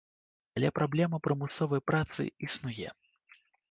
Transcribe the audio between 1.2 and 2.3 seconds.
прымусовай працы